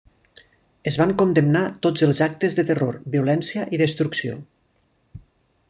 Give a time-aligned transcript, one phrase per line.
[0.91, 4.41] Es van condemnar tots els actes de terror, violència i destrucció.